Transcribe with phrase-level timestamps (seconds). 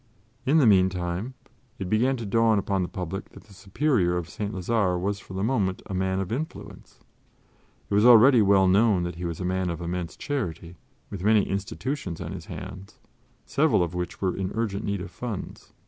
[0.47, 1.35] In the meantime
[1.77, 4.51] it began to dawn upon the public that the Superior of St.
[4.51, 7.01] Lazare was for the moment a man of influence.
[7.87, 10.75] It was already well known that he was a man of immense charity,
[11.11, 12.97] with many institutions on his hands,
[13.45, 15.71] several of which were in urgent need of funds.